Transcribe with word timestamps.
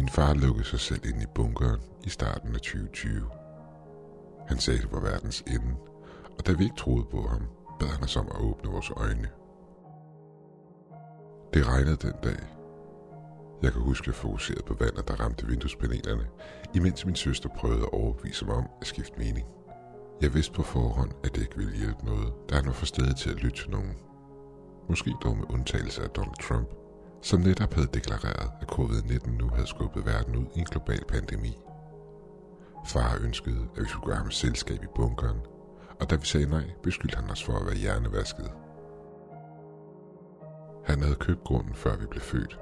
Min 0.00 0.08
far 0.08 0.34
lukkede 0.34 0.64
sig 0.64 0.80
selv 0.80 1.06
ind 1.06 1.22
i 1.22 1.26
bunkeren 1.34 1.80
i 2.04 2.08
starten 2.08 2.54
af 2.54 2.60
2020. 2.60 3.30
Han 4.48 4.58
sagde, 4.58 4.80
det 4.80 4.92
var 4.92 5.00
verdens 5.00 5.40
ende, 5.46 5.74
og 6.38 6.46
da 6.46 6.52
vi 6.52 6.64
ikke 6.64 6.76
troede 6.76 7.04
på 7.10 7.22
ham, 7.22 7.42
bad 7.80 7.88
han 7.88 8.04
os 8.04 8.16
om 8.16 8.26
at 8.34 8.40
åbne 8.40 8.70
vores 8.70 8.90
øjne. 8.90 9.28
Det 11.54 11.66
regnede 11.66 11.96
den 11.96 12.14
dag. 12.22 12.40
Jeg 13.62 13.72
kan 13.72 13.82
huske, 13.82 14.04
at 14.04 14.06
jeg 14.06 14.14
fokuserede 14.14 14.62
på 14.62 14.74
vandet, 14.74 15.08
der 15.08 15.14
ramte 15.14 15.46
vinduespanelerne, 15.46 16.26
imens 16.74 17.06
min 17.06 17.16
søster 17.16 17.48
prøvede 17.48 17.82
at 17.82 17.92
overbevise 17.92 18.44
mig 18.44 18.54
om 18.54 18.68
at 18.80 18.86
skifte 18.86 19.18
mening. 19.18 19.46
Jeg 20.20 20.34
vidste 20.34 20.52
på 20.52 20.62
forhånd, 20.62 21.10
at 21.24 21.34
det 21.34 21.42
ikke 21.42 21.56
ville 21.56 21.76
hjælpe 21.76 22.04
noget, 22.04 22.32
da 22.50 22.54
han 22.54 22.66
var 22.66 22.72
for 22.72 22.86
stedet 22.86 23.16
til 23.16 23.30
at 23.30 23.42
lytte 23.42 23.62
til 23.62 23.70
nogen. 23.70 23.94
Måske 24.88 25.14
dog 25.24 25.36
med 25.36 25.44
undtagelse 25.50 26.02
af 26.02 26.10
Donald 26.10 26.42
Trump, 26.42 26.79
som 27.22 27.40
netop 27.40 27.74
havde 27.74 27.88
deklareret, 27.94 28.50
at 28.60 28.72
covid-19 28.72 29.30
nu 29.30 29.48
havde 29.48 29.66
skubbet 29.66 30.06
verden 30.06 30.36
ud 30.36 30.46
i 30.54 30.58
en 30.58 30.64
global 30.64 31.04
pandemi. 31.08 31.56
Far 32.86 33.18
ønskede, 33.22 33.68
at 33.76 33.82
vi 33.82 33.88
skulle 33.88 34.06
gøre 34.06 34.16
ham 34.16 34.30
selskab 34.30 34.82
i 34.82 34.86
bunkeren, 34.94 35.38
og 36.00 36.10
da 36.10 36.16
vi 36.16 36.26
sagde 36.26 36.50
nej, 36.50 36.70
beskyldte 36.82 37.16
han 37.16 37.30
os 37.30 37.44
for 37.44 37.52
at 37.52 37.66
være 37.66 37.74
hjernevasket. 37.74 38.50
Han 40.84 41.02
havde 41.02 41.14
købt 41.14 41.44
grunden, 41.44 41.74
før 41.74 41.96
vi 41.96 42.06
blev 42.06 42.22
født, 42.22 42.60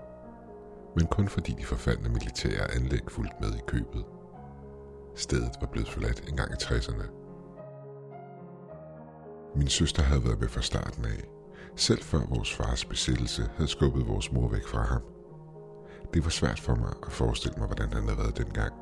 men 0.97 1.07
kun 1.07 1.29
fordi 1.29 1.55
de 1.59 1.65
forfaldne 1.65 2.09
militære 2.09 2.75
anlæg 2.75 3.01
fulgte 3.09 3.37
med 3.41 3.55
i 3.55 3.63
købet. 3.67 4.05
Stedet 5.15 5.53
var 5.61 5.67
blevet 5.67 5.89
forladt 5.89 6.29
engang 6.29 6.51
i 6.51 6.55
60'erne. 6.55 7.07
Min 9.57 9.69
søster 9.69 10.03
havde 10.03 10.25
været 10.25 10.41
med 10.41 10.49
fra 10.49 10.61
starten 10.61 11.05
af, 11.05 11.38
selv 11.81 12.03
før 12.03 12.21
vores 12.29 12.55
fars 12.55 12.85
besættelse 12.85 13.49
havde 13.57 13.71
skubbet 13.71 14.09
vores 14.09 14.33
mor 14.33 14.49
væk 14.49 14.67
fra 14.67 14.83
ham. 14.85 15.03
Det 16.15 16.25
var 16.25 16.31
svært 16.31 16.61
for 16.61 16.75
mig 16.75 16.93
at 17.07 17.13
forestille 17.13 17.59
mig, 17.59 17.67
hvordan 17.67 17.93
han 17.93 18.03
havde 18.03 18.19
været 18.19 18.39
dengang. 18.39 18.73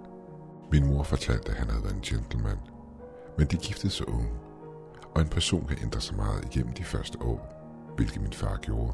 Min 0.72 0.86
mor 0.86 1.02
fortalte, 1.02 1.50
at 1.50 1.56
han 1.56 1.70
havde 1.70 1.82
været 1.82 1.94
en 1.94 2.00
gentleman, 2.00 2.58
men 3.38 3.46
de 3.46 3.56
giftede 3.56 3.92
sig 3.92 4.08
unge, 4.08 4.30
og 5.14 5.20
en 5.22 5.28
person 5.28 5.66
kan 5.66 5.78
ændre 5.82 6.00
sig 6.00 6.16
meget 6.16 6.44
igennem 6.44 6.72
de 6.72 6.84
første 6.84 7.22
år, 7.22 7.52
hvilket 7.96 8.22
min 8.22 8.32
far 8.32 8.56
gjorde. 8.56 8.92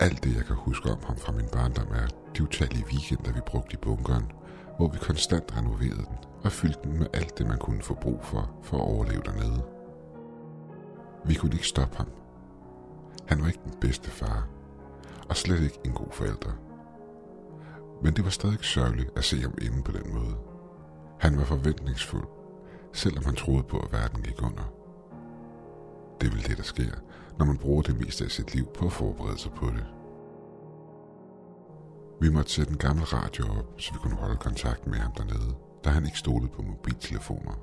Alt 0.00 0.24
det, 0.24 0.36
jeg 0.36 0.44
kan 0.44 0.56
huske 0.56 0.90
om 0.90 0.98
ham 1.04 1.16
fra 1.16 1.32
min 1.32 1.48
barndom, 1.52 1.88
er 1.94 2.06
de 2.36 2.42
utallige 2.42 2.86
weekender, 2.86 3.32
vi 3.32 3.40
brugte 3.46 3.74
i 3.74 3.76
bunkeren, 3.82 4.32
hvor 4.76 4.88
vi 4.88 4.98
konstant 4.98 5.56
renoverede 5.56 5.96
den 5.96 6.18
og 6.44 6.52
fyldte 6.52 6.80
den 6.82 6.98
med 6.98 7.06
alt 7.14 7.38
det, 7.38 7.46
man 7.46 7.58
kunne 7.58 7.82
få 7.82 7.94
brug 7.94 8.24
for, 8.24 8.50
for 8.62 8.76
at 8.76 8.82
overleve 8.82 9.22
dernede. 9.24 9.62
Vi 11.24 11.34
kunne 11.34 11.52
ikke 11.52 11.66
stoppe 11.66 11.96
ham. 11.96 12.21
Han 13.32 13.40
var 13.40 13.46
ikke 13.46 13.60
den 13.64 13.80
bedste 13.80 14.10
far, 14.10 14.48
og 15.28 15.36
slet 15.36 15.60
ikke 15.60 15.78
en 15.84 15.92
god 15.92 16.10
forælder. 16.10 16.52
Men 18.02 18.16
det 18.16 18.24
var 18.24 18.30
stadig 18.30 18.64
sørgeligt 18.64 19.10
at 19.16 19.24
se 19.24 19.40
ham 19.40 19.54
inde 19.62 19.82
på 19.82 19.92
den 19.92 20.14
måde. 20.14 20.36
Han 21.20 21.38
var 21.38 21.44
forventningsfuld, 21.44 22.26
selvom 22.92 23.24
han 23.24 23.34
troede 23.34 23.62
på, 23.62 23.78
at 23.78 23.92
verden 23.92 24.22
gik 24.22 24.42
under. 24.42 24.72
Det 26.20 26.26
er 26.26 26.32
vel 26.32 26.46
det, 26.46 26.56
der 26.56 26.62
sker, 26.62 26.94
når 27.38 27.46
man 27.46 27.58
bruger 27.58 27.82
det 27.82 28.00
meste 28.00 28.24
af 28.24 28.30
sit 28.30 28.54
liv 28.54 28.66
på 28.74 28.86
at 28.86 28.92
forberede 28.92 29.38
sig 29.38 29.52
på 29.52 29.66
det. 29.66 29.86
Vi 32.20 32.30
måtte 32.30 32.52
sætte 32.52 32.72
en 32.72 32.78
gammel 32.78 33.04
radio 33.04 33.44
op, 33.58 33.74
så 33.78 33.92
vi 33.92 33.98
kunne 33.98 34.16
holde 34.16 34.36
kontakt 34.36 34.86
med 34.86 34.98
ham 34.98 35.12
dernede, 35.12 35.54
da 35.84 35.90
han 35.90 36.04
ikke 36.04 36.18
stolede 36.18 36.52
på 36.52 36.62
mobiltelefoner. 36.62 37.54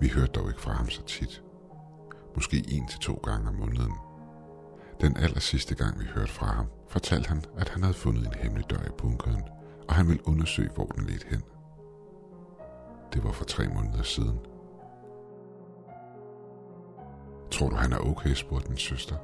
Vi 0.00 0.08
hørte 0.08 0.32
dog 0.32 0.48
ikke 0.48 0.60
fra 0.60 0.72
ham 0.72 0.88
så 0.88 1.02
tit. 1.02 1.42
Måske 2.34 2.64
en 2.68 2.86
til 2.86 2.98
to 2.98 3.14
gange 3.14 3.48
om 3.48 3.54
måneden. 3.54 4.11
Den 5.02 5.16
aller 5.16 5.40
sidste 5.40 5.74
gang 5.74 6.00
vi 6.00 6.04
hørte 6.04 6.32
fra 6.32 6.46
ham, 6.46 6.66
fortalte 6.88 7.28
han, 7.28 7.44
at 7.56 7.68
han 7.68 7.82
havde 7.82 7.94
fundet 7.94 8.26
en 8.26 8.34
hemmelig 8.34 8.70
dør 8.70 8.86
i 8.86 8.90
bunkeren, 8.98 9.42
og 9.88 9.94
han 9.94 10.08
ville 10.08 10.28
undersøge, 10.28 10.70
hvor 10.74 10.86
den 10.86 11.04
ledte 11.06 11.26
hen. 11.30 11.42
Det 13.12 13.24
var 13.24 13.32
for 13.32 13.44
tre 13.44 13.68
måneder 13.68 14.02
siden. 14.02 14.38
Tror 17.50 17.68
du, 17.68 17.76
han 17.76 17.92
er 17.92 17.98
okay, 17.98 18.34
spurgte 18.34 18.68
min 18.68 18.78
søster. 18.78 19.16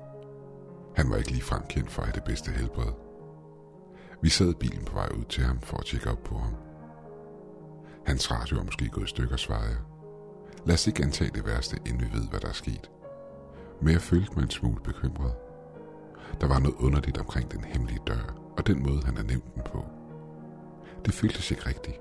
Han 0.97 1.11
var 1.11 1.17
ikke 1.17 1.31
lige 1.31 1.43
frem 1.43 1.63
kendt 1.69 1.91
for 1.91 2.03
at 2.03 2.09
have 2.09 2.15
det 2.15 2.25
bedste 2.25 2.51
helbred. 2.51 2.93
Vi 4.23 4.29
sad 4.29 4.51
i 4.51 4.55
bilen 4.55 4.85
på 4.85 4.95
vej 4.95 5.09
ud 5.19 5.25
til 5.25 5.45
ham 5.45 5.61
for 5.61 5.77
at 5.77 5.85
tjekke 5.85 6.11
op 6.11 6.25
på 6.25 6.39
ham. 6.39 6.55
Hans 8.07 8.31
radio 8.31 8.59
er 8.59 8.65
måske 8.65 8.89
gået 8.89 9.05
i 9.05 9.09
stykker, 9.09 9.37
svarede 9.37 9.69
jeg. 9.69 9.79
Lad 10.67 10.75
os 10.75 10.87
ikke 10.87 11.03
antage 11.03 11.31
det 11.35 11.47
værste, 11.47 11.77
inden 11.87 12.01
vi 12.01 12.19
ved, 12.19 12.29
hvad 12.29 12.41
der 12.41 12.49
er 12.49 12.53
sket. 12.53 12.91
Men 13.81 13.93
jeg 13.93 14.01
følte 14.01 14.33
mig 14.37 14.43
en 14.43 14.51
smule 14.51 14.81
bekymret. 14.81 15.33
Der 16.41 16.47
var 16.47 16.59
noget 16.59 16.77
underligt 16.77 17.19
omkring 17.19 17.53
den 17.53 17.65
hemmelige 17.65 18.01
dør, 18.07 18.35
og 18.57 18.67
den 18.67 18.83
måde, 18.83 19.03
han 19.05 19.17
havde 19.17 19.29
nævnt 19.29 19.55
den 19.55 19.63
på. 19.63 19.85
Det 21.05 21.15
føltes 21.15 21.51
ikke 21.51 21.67
rigtigt. 21.67 22.01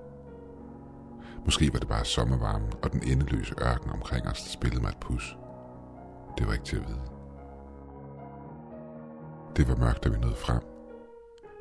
Måske 1.46 1.74
var 1.74 1.80
det 1.80 1.88
bare 1.88 2.06
sommervarmen 2.06 2.74
og 2.84 2.92
den 2.92 3.04
endeløse 3.04 3.56
ørken 3.62 3.90
omkring 3.92 4.28
os, 4.28 4.42
der 4.42 4.50
spillede 4.50 4.82
mig 4.82 4.90
et 4.90 4.98
pus. 4.98 5.38
Det 6.38 6.48
var 6.48 6.54
ikke 6.54 6.66
til 6.66 6.76
at 6.76 6.88
vide. 6.88 7.02
Det 9.56 9.68
var 9.68 9.76
mørkt, 9.76 10.04
da 10.04 10.10
vi 10.10 10.18
nåede 10.18 10.36
frem. 10.36 10.62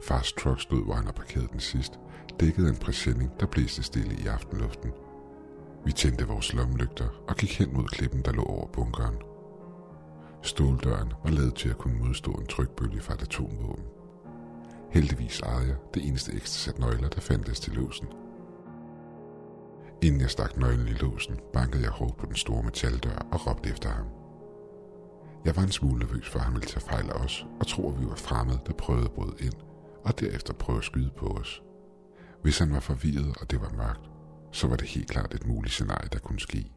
Fars 0.02 0.32
truck 0.32 0.60
stod, 0.60 0.84
hvor 0.84 0.94
han 0.94 1.04
havde 1.04 1.16
parkeret 1.16 1.52
den 1.52 1.60
sidst, 1.60 1.98
dækket 2.40 2.66
af 2.66 2.70
en 2.70 2.76
præsending, 2.76 3.40
der 3.40 3.46
blæste 3.46 3.82
stille 3.82 4.14
i 4.14 4.26
aftenluften. 4.26 4.92
Vi 5.84 5.92
tændte 5.92 6.28
vores 6.28 6.52
lommelygter 6.52 7.08
og 7.28 7.36
gik 7.36 7.58
hen 7.58 7.74
mod 7.74 7.84
klippen, 7.84 8.22
der 8.22 8.32
lå 8.32 8.42
over 8.42 8.66
bunkeren. 8.66 9.16
Ståldøren 10.46 11.12
var 11.24 11.30
lavet 11.30 11.54
til 11.54 11.68
at 11.68 11.78
kunne 11.78 11.98
modstå 11.98 12.32
en 12.32 12.46
trykbølge 12.46 13.00
fra 13.00 13.14
et 13.14 13.22
atomvåben. 13.22 13.84
Heldigvis 14.90 15.40
ejede 15.40 15.68
jeg 15.68 15.76
det 15.94 16.08
eneste 16.08 16.32
ekstra 16.32 16.58
sæt 16.58 16.78
nøgler, 16.78 17.08
der 17.08 17.20
fandtes 17.20 17.60
til 17.60 17.72
låsen. 17.72 18.06
Inden 20.02 20.20
jeg 20.20 20.30
stak 20.30 20.56
nøglen 20.56 20.88
i 20.88 20.92
låsen, 20.92 21.40
bankede 21.52 21.82
jeg 21.82 21.90
hårdt 21.90 22.16
på 22.16 22.26
den 22.26 22.36
store 22.36 22.62
metaldør 22.62 23.26
og 23.32 23.46
råbte 23.46 23.70
efter 23.70 23.88
ham. 23.88 24.06
Jeg 25.44 25.56
var 25.56 25.62
en 25.62 25.72
smule 25.72 25.98
nervøs 25.98 26.28
for, 26.28 26.38
at 26.38 26.44
han 26.44 26.54
ville 26.54 26.66
tage 26.66 26.86
fejl 26.86 27.10
af 27.10 27.24
os 27.24 27.46
og 27.60 27.66
tro, 27.66 27.92
at 27.92 28.00
vi 28.00 28.06
var 28.06 28.14
fremmede, 28.14 28.60
der 28.66 28.72
prøvede 28.72 29.04
at 29.04 29.12
bryde 29.12 29.36
ind, 29.40 29.54
og 30.04 30.20
derefter 30.20 30.54
prøve 30.54 30.78
at 30.78 30.84
skyde 30.84 31.10
på 31.16 31.26
os. 31.26 31.62
Hvis 32.42 32.58
han 32.58 32.72
var 32.72 32.80
forvirret, 32.80 33.36
og 33.40 33.50
det 33.50 33.60
var 33.60 33.72
mørkt, 33.76 34.10
så 34.52 34.68
var 34.68 34.76
det 34.76 34.88
helt 34.88 35.10
klart 35.10 35.34
et 35.34 35.46
muligt 35.46 35.72
scenarie, 35.72 36.08
der 36.12 36.18
kunne 36.18 36.40
ske. 36.40 36.75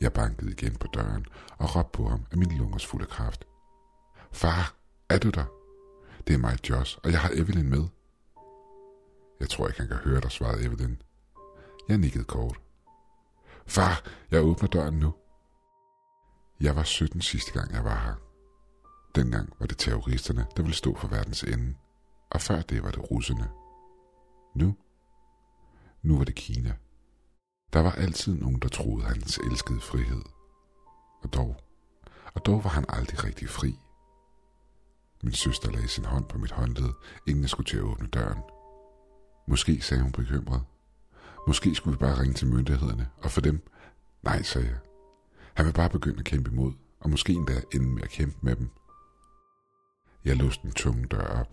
Jeg 0.00 0.12
bankede 0.12 0.50
igen 0.50 0.76
på 0.76 0.86
døren 0.86 1.26
og 1.58 1.76
råbte 1.76 1.96
på 1.96 2.08
ham 2.08 2.26
af 2.30 2.38
min 2.38 2.58
lungers 2.58 2.86
fulde 2.86 3.06
kraft. 3.06 3.44
Far, 4.32 4.74
er 5.08 5.18
du 5.18 5.30
der? 5.30 5.44
Det 6.26 6.34
er 6.34 6.38
mig, 6.38 6.70
Josh, 6.70 6.98
og 7.04 7.10
jeg 7.10 7.20
har 7.20 7.30
Evelyn 7.34 7.68
med. 7.68 7.84
Jeg 9.40 9.48
tror 9.48 9.66
ikke, 9.68 9.80
han 9.80 9.88
kan 9.88 9.96
høre 9.96 10.20
dig, 10.20 10.30
svarede 10.30 10.64
Evelyn. 10.64 10.96
Jeg 11.88 11.98
nikkede 11.98 12.24
kort. 12.24 12.60
Far, 13.66 14.04
jeg 14.30 14.42
åbner 14.42 14.68
døren 14.68 14.94
nu. 14.94 15.14
Jeg 16.60 16.76
var 16.76 16.82
17 16.82 17.20
sidste 17.20 17.52
gang, 17.52 17.72
jeg 17.72 17.84
var 17.84 17.98
her. 18.04 18.14
Dengang 19.14 19.52
var 19.58 19.66
det 19.66 19.78
terroristerne, 19.78 20.46
der 20.56 20.62
ville 20.62 20.76
stå 20.76 20.96
for 20.96 21.08
verdens 21.08 21.42
ende. 21.42 21.74
Og 22.30 22.40
før 22.40 22.62
det 22.62 22.82
var 22.82 22.90
det 22.90 23.10
russerne. 23.10 23.50
Nu? 24.54 24.76
Nu 26.02 26.16
var 26.16 26.24
det 26.24 26.34
Kina. 26.34 26.76
Der 27.72 27.80
var 27.80 27.92
altid 27.92 28.34
nogen, 28.34 28.58
der 28.58 28.68
troede 28.68 29.04
hans 29.04 29.38
elskede 29.38 29.80
frihed. 29.80 30.22
Og 31.22 31.32
dog, 31.34 31.56
og 32.34 32.46
dog 32.46 32.64
var 32.64 32.70
han 32.70 32.84
aldrig 32.88 33.24
rigtig 33.24 33.48
fri. 33.48 33.78
Min 35.22 35.32
søster 35.32 35.70
lagde 35.70 35.88
sin 35.88 36.04
hånd 36.04 36.24
på 36.24 36.38
mit 36.38 36.50
håndled, 36.50 36.92
inden 37.26 37.42
jeg 37.42 37.50
skulle 37.50 37.66
til 37.66 37.76
at 37.76 37.82
åbne 37.82 38.08
døren. 38.08 38.42
Måske, 39.48 39.80
sagde 39.80 40.02
hun 40.02 40.12
bekymret. 40.12 40.62
Måske 41.46 41.74
skulle 41.74 41.98
vi 41.98 42.00
bare 42.00 42.20
ringe 42.20 42.34
til 42.34 42.48
myndighederne, 42.48 43.10
og 43.22 43.30
for 43.30 43.40
dem... 43.40 43.68
Nej, 44.22 44.42
sagde 44.42 44.68
jeg. 44.68 44.78
Han 45.54 45.66
vil 45.66 45.72
bare 45.72 45.90
begynde 45.90 46.18
at 46.18 46.24
kæmpe 46.24 46.50
imod, 46.50 46.72
og 47.00 47.10
måske 47.10 47.32
endda 47.32 47.62
ende 47.74 47.88
med 47.88 48.02
at 48.02 48.10
kæmpe 48.10 48.38
med 48.42 48.56
dem. 48.56 48.70
Jeg 50.24 50.36
låste 50.36 50.62
den 50.62 50.72
tunge 50.72 51.06
dør 51.06 51.40
op, 51.40 51.48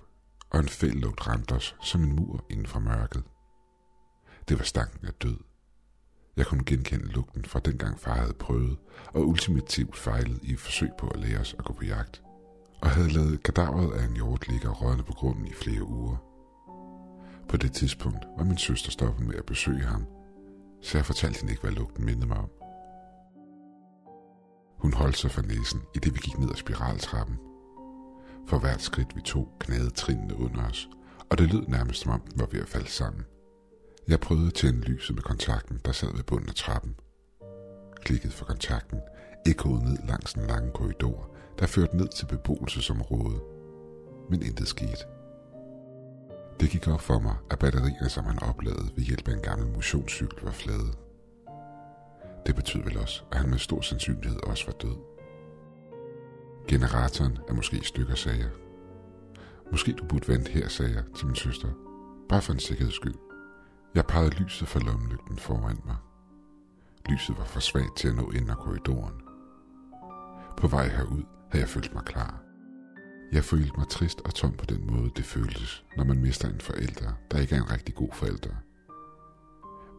og 0.49 0.59
en 0.59 0.69
fældlugt 0.69 1.27
ramte 1.27 1.51
os 1.51 1.75
som 1.81 2.03
en 2.03 2.15
mur 2.15 2.45
inden 2.49 2.67
for 2.67 2.79
mørket. 2.79 3.23
Det 4.49 4.59
var 4.59 4.65
stanken 4.65 5.07
af 5.07 5.13
død. 5.13 5.46
Jeg 6.37 6.45
kunne 6.45 6.63
genkende 6.65 7.05
lugten 7.05 7.45
fra 7.45 7.59
dengang 7.59 7.99
far 7.99 8.13
havde 8.13 8.33
prøvet, 8.33 8.77
og 9.13 9.27
ultimativt 9.27 9.97
fejlet 9.97 10.39
i 10.43 10.53
et 10.53 10.59
forsøg 10.59 10.89
på 10.97 11.07
at 11.07 11.19
lære 11.19 11.39
os 11.39 11.55
at 11.59 11.65
gå 11.65 11.73
på 11.73 11.85
jagt, 11.85 12.21
og 12.81 12.89
havde 12.89 13.09
lavet 13.09 13.43
kadaveret 13.43 13.99
af 13.99 14.05
en 14.05 14.15
hjort 14.15 14.47
ligge 14.47 14.69
og 14.69 14.81
rådne 14.81 15.03
på 15.03 15.13
grunden 15.13 15.47
i 15.47 15.53
flere 15.53 15.83
uger. 15.83 16.17
På 17.49 17.57
det 17.57 17.73
tidspunkt 17.73 18.25
var 18.37 18.43
min 18.43 18.57
søster 18.57 18.91
stoppet 18.91 19.27
med 19.27 19.35
at 19.35 19.45
besøge 19.45 19.83
ham, 19.83 20.05
så 20.81 20.97
jeg 20.97 21.05
fortalte 21.05 21.39
hende 21.39 21.51
ikke, 21.53 21.61
hvad 21.61 21.71
lugten 21.71 22.05
mindede 22.05 22.27
mig 22.27 22.37
om. 22.37 22.49
Hun 24.77 24.93
holdt 24.93 25.17
sig 25.17 25.31
for 25.31 25.41
næsen, 25.41 25.81
i 25.95 25.99
det 25.99 26.13
vi 26.13 26.19
gik 26.19 26.39
ned 26.39 26.49
ad 26.49 26.55
spiraltrappen. 26.55 27.37
For 28.47 28.59
hvert 28.59 28.81
skridt 28.81 29.15
vi 29.15 29.21
tog, 29.21 29.47
knagede 29.59 29.89
trinene 29.89 30.39
under 30.39 30.69
os, 30.69 30.89
og 31.29 31.37
det 31.37 31.53
lød 31.53 31.67
nærmest 31.67 32.01
som 32.01 32.11
om 32.11 32.21
den 32.21 32.39
var 32.39 32.47
ved 32.51 32.59
at 32.59 32.67
falde 32.67 32.89
sammen. 32.89 33.25
Jeg 34.07 34.19
prøvede 34.19 34.47
at 34.47 34.53
tænde 34.53 34.81
lyset 34.81 35.15
med 35.15 35.23
kontakten, 35.23 35.81
der 35.85 35.91
sad 35.91 36.15
ved 36.15 36.23
bunden 36.23 36.49
af 36.49 36.55
trappen. 36.55 36.95
Klikket 37.95 38.33
for 38.33 38.45
kontakten, 38.45 38.99
ekkoede 39.45 39.83
ned 39.83 39.97
langs 40.07 40.33
den 40.33 40.47
lange 40.47 40.71
korridor, 40.71 41.35
der 41.59 41.67
førte 41.67 41.97
ned 41.97 42.07
til 42.07 42.25
beboelsesområdet. 42.25 43.41
Men 44.29 44.41
intet 44.41 44.67
skete. 44.67 45.05
Det 46.59 46.69
gik 46.69 46.87
op 46.87 47.01
for 47.01 47.19
mig, 47.19 47.35
at 47.51 47.59
batterierne, 47.59 48.09
som 48.09 48.25
han 48.25 48.43
opladede 48.43 48.89
ved 48.95 49.03
hjælp 49.03 49.27
af 49.27 49.33
en 49.33 49.41
gammel 49.41 49.67
motionscykel, 49.67 50.39
var 50.43 50.51
flade. 50.51 50.91
Det 52.45 52.55
betød 52.55 52.83
vel 52.83 52.97
også, 52.97 53.23
at 53.31 53.37
han 53.37 53.49
med 53.49 53.57
stor 53.57 53.81
sandsynlighed 53.81 54.39
også 54.47 54.65
var 54.65 54.73
død. 54.73 54.97
Generatoren 56.67 57.37
er 57.49 57.53
måske 57.53 57.77
i 57.77 57.83
stykker, 57.83 58.15
sagde 58.15 58.39
jeg. 58.39 58.49
Måske 59.71 59.93
du 59.93 60.05
burde 60.05 60.27
vente 60.27 60.51
her, 60.51 60.67
sagde 60.67 60.93
jeg 60.93 61.03
til 61.15 61.25
min 61.25 61.35
søster. 61.35 61.69
Bare 62.29 62.41
for 62.41 62.53
en 62.53 62.59
sikkerheds 62.59 62.95
skyld. 62.95 63.26
Jeg 63.95 64.05
pegede 64.05 64.35
lyset 64.35 64.67
fra 64.67 64.79
lommelygten 64.79 65.37
foran 65.37 65.79
mig. 65.85 65.95
Lyset 67.09 67.37
var 67.37 67.45
for 67.45 67.59
svagt 67.59 67.97
til 67.97 68.07
at 68.07 68.15
nå 68.15 68.31
ind 68.31 68.49
ad 68.49 68.55
korridoren. 68.55 69.21
På 70.57 70.67
vej 70.67 70.87
herud 70.87 71.23
havde 71.51 71.61
jeg 71.61 71.69
følt 71.69 71.93
mig 71.93 72.03
klar. 72.03 72.41
Jeg 73.31 73.43
følte 73.43 73.77
mig 73.77 73.87
trist 73.87 74.21
og 74.25 74.33
tom 74.33 74.53
på 74.53 74.65
den 74.65 74.87
måde, 74.91 75.11
det 75.15 75.25
føltes, 75.25 75.83
når 75.97 76.03
man 76.03 76.21
mister 76.21 76.49
en 76.49 76.61
forælder, 76.61 77.11
der 77.31 77.39
ikke 77.39 77.55
er 77.55 77.61
en 77.61 77.71
rigtig 77.71 77.95
god 77.95 78.09
forælder. 78.13 78.55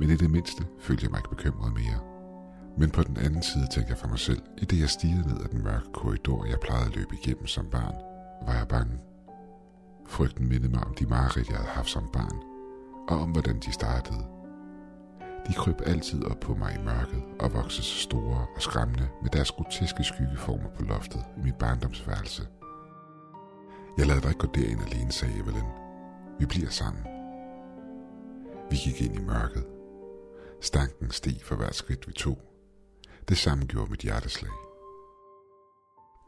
Men 0.01 0.11
i 0.11 0.17
det 0.17 0.31
mindste 0.31 0.67
følte 0.81 1.05
jeg 1.05 1.11
mig 1.11 1.19
ikke 1.19 1.37
bekymret 1.37 1.73
mere. 1.73 2.01
Men 2.79 2.91
på 2.91 3.03
den 3.03 3.17
anden 3.17 3.43
side 3.43 3.67
tænkte 3.73 3.91
jeg 3.91 3.99
for 3.99 4.09
mig 4.09 4.19
selv, 4.19 4.43
i 4.59 4.65
det 4.65 4.81
jeg 4.81 4.89
stigede 4.89 5.29
ned 5.29 5.41
ad 5.45 5.49
den 5.49 5.65
mørke 5.65 5.93
korridor, 5.93 6.45
jeg 6.45 6.59
plejede 6.61 6.87
at 6.87 6.97
løbe 6.97 7.15
igennem 7.23 7.47
som 7.47 7.67
barn, 7.71 7.95
var 8.47 8.55
jeg 8.55 8.69
bange. 8.69 8.99
Frygten 10.09 10.49
mindede 10.49 10.73
mig 10.73 10.85
om 10.85 10.95
de 10.95 11.07
mareridt, 11.07 11.49
jeg 11.49 11.57
havde 11.57 11.71
haft 11.71 11.91
som 11.91 12.09
barn, 12.13 12.48
og 13.09 13.21
om 13.21 13.31
hvordan 13.31 13.61
de 13.61 13.73
startede. 13.73 14.27
De 15.47 15.53
kryb 15.53 15.81
altid 15.87 16.25
op 16.25 16.41
på 16.41 16.55
mig 16.55 16.75
i 16.75 16.83
mørket 16.85 17.23
og 17.41 17.55
voksede 17.55 17.87
så 17.87 17.99
store 17.99 18.47
og 18.57 18.63
skræmmende 18.63 19.09
med 19.23 19.31
deres 19.31 19.51
groteske 19.51 20.05
skyggeformer 20.05 20.69
på 20.77 20.83
loftet 20.83 21.25
i 21.37 21.41
mit 21.41 21.55
barndomsværelse. 21.55 22.47
Jeg 23.99 24.07
lader 24.07 24.21
dig 24.21 24.29
ikke 24.29 24.41
gå 24.41 24.49
derind 24.55 24.81
alene, 24.83 25.13
sagde 25.13 25.35
Evelyn. 25.35 25.71
Vi 26.39 26.47
bliver 26.47 26.71
sammen. 26.71 27.03
Vi 28.71 28.77
gik 28.77 29.03
ind 29.03 29.15
i 29.15 29.25
mørket. 29.25 29.67
Stanken 30.61 31.11
steg 31.11 31.41
for 31.43 31.57
hvert 31.57 31.75
skridt 31.75 32.09
vi 32.09 32.13
tog. 32.13 32.39
Det 33.29 33.39
samme 33.39 33.65
gjorde 33.65 33.91
mit 33.91 34.01
hjerteslag. 34.01 34.53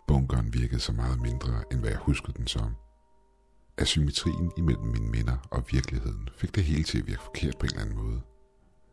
Bunkeren 0.09 0.55
virkede 0.55 0.81
så 0.81 0.93
meget 0.93 1.21
mindre, 1.21 1.65
end 1.73 1.81
hvad 1.81 1.91
jeg 1.91 1.99
huskede 1.99 2.39
den 2.39 2.47
som. 2.47 2.77
Asymmetrien 3.81 4.53
imellem 4.57 4.87
mine 4.87 5.11
minder 5.11 5.37
og 5.51 5.65
virkeligheden 5.71 6.29
fik 6.37 6.55
det 6.55 6.65
hele 6.65 6.83
til 6.83 6.99
at 6.99 7.07
virke 7.07 7.23
forkert 7.23 7.59
på 7.59 7.67
en 7.67 7.71
eller 7.71 7.83
anden 7.83 7.97
måde. 7.97 8.21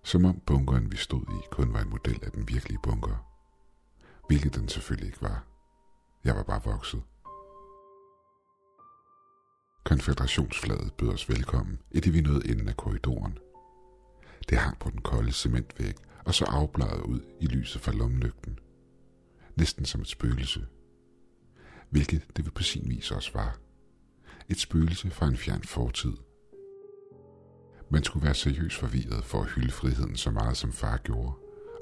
Som 0.03 0.25
om 0.25 0.39
bunkeren, 0.45 0.91
vi 0.91 0.97
stod 0.97 1.21
i, 1.21 1.47
kun 1.51 1.73
var 1.73 1.81
en 1.81 1.89
model 1.89 2.19
af 2.23 2.31
den 2.31 2.47
virkelige 2.49 2.79
bunker. 2.83 3.27
Hvilket 4.27 4.55
den 4.55 4.69
selvfølgelig 4.69 5.07
ikke 5.07 5.21
var. 5.21 5.47
Jeg 6.23 6.35
var 6.35 6.43
bare 6.43 6.61
vokset. 6.65 7.03
Konfederationsflaget 9.83 10.93
bød 10.97 11.09
os 11.09 11.29
velkommen, 11.29 11.79
indtil 11.91 12.13
vi 12.13 12.21
nåede 12.21 12.49
enden 12.49 12.69
af 12.69 12.77
korridoren. 12.77 13.37
Det 14.49 14.57
hang 14.57 14.79
på 14.79 14.89
den 14.89 15.01
kolde 15.01 15.31
cementvæg, 15.31 15.95
og 16.25 16.33
så 16.33 16.45
afbladet 16.45 17.01
ud 17.01 17.21
i 17.39 17.45
lyset 17.45 17.81
fra 17.81 17.91
lommelygten. 17.91 18.59
Næsten 19.55 19.85
som 19.85 20.01
et 20.01 20.07
spøgelse. 20.07 20.65
Hvilket 21.89 22.27
det 22.37 22.45
ved 22.45 22.51
på 22.51 22.63
sin 22.63 22.89
vis 22.89 23.11
også 23.11 23.31
var. 23.33 23.57
Et 24.49 24.59
spøgelse 24.59 25.09
fra 25.09 25.27
en 25.27 25.37
fjern 25.37 25.63
fortid. 25.63 26.13
Man 27.89 28.03
skulle 28.03 28.25
være 28.25 28.33
seriøst 28.33 28.75
forvirret 28.75 29.25
for 29.25 29.41
at 29.41 29.49
hylde 29.51 29.71
friheden 29.71 30.15
så 30.15 30.31
meget 30.31 30.57
som 30.57 30.71
far 30.71 30.97
gjorde, 30.97 31.33